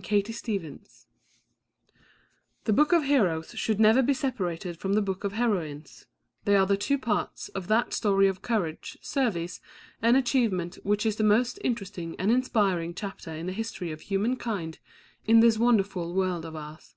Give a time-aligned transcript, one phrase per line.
[0.00, 0.78] INTRODUCTION
[2.66, 6.06] The Book of Heroes should never be separated from the Book of Heroines;
[6.44, 9.60] they are the two parts of that story of courage, service
[10.00, 14.36] and achievement which is the most interesting and inspiring chapter in the history of human
[14.36, 14.78] kind
[15.26, 16.94] in this wonderful world of ours.